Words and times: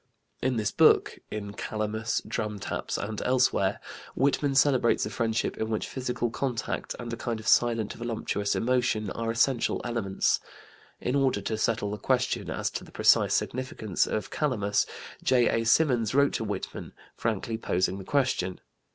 In 0.41 0.55
this 0.57 0.71
book 0.71 1.19
in 1.29 1.53
"Calamus," 1.53 2.23
"Drumtaps," 2.27 2.97
and 2.97 3.21
elsewhere 3.21 3.79
Whitman 4.15 4.55
celebrates 4.55 5.05
a 5.05 5.11
friendship 5.11 5.57
in 5.57 5.69
which 5.69 5.87
physical 5.87 6.31
contact 6.31 6.95
and 6.97 7.13
a 7.13 7.15
kind 7.15 7.39
of 7.39 7.47
silent 7.47 7.93
voluptuous 7.93 8.55
emotion 8.55 9.11
are 9.11 9.29
essential 9.29 9.79
elements. 9.83 10.39
In 10.99 11.15
order 11.15 11.41
to 11.41 11.55
settle 11.55 11.91
the 11.91 11.97
question 11.99 12.49
as 12.49 12.71
to 12.71 12.83
the 12.83 12.91
precise 12.91 13.35
significance 13.35 14.07
of 14.07 14.31
"Calamus," 14.31 14.87
J.A. 15.21 15.63
Symonds 15.67 16.15
wrote 16.15 16.33
to 16.33 16.43
Whitman, 16.43 16.93
frankly 17.15 17.59
posing 17.59 17.99
the 17.99 18.03
question. 18.03 18.59